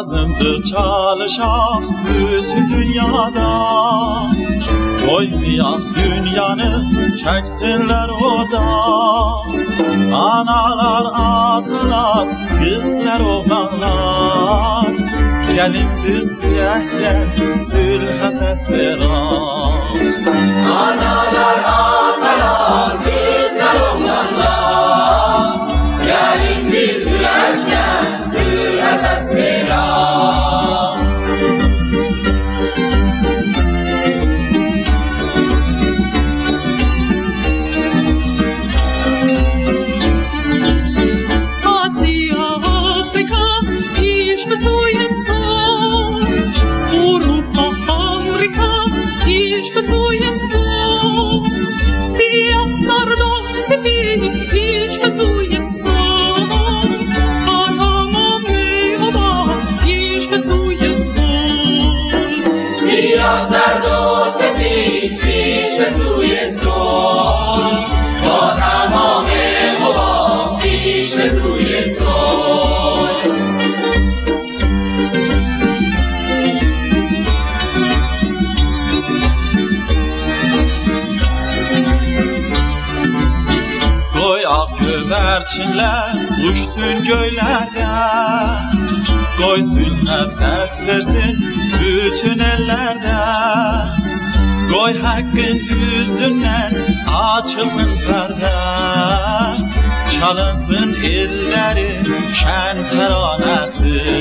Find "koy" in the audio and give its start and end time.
89.38-89.62, 94.72-95.02